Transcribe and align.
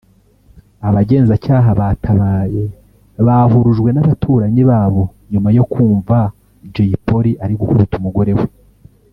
Abagenzacyaha 0.87 1.69
batabaye 1.79 2.63
bahurujwe 3.27 3.89
n’abaturanyi 3.91 4.61
babo 4.71 5.03
nyuma 5.31 5.49
yo 5.57 5.63
kumva 5.71 6.17
Jay 6.73 6.91
Polly 7.05 7.33
ari 7.43 7.53
gukubita 7.59 7.95
umugore 7.97 8.33
we 8.39 8.45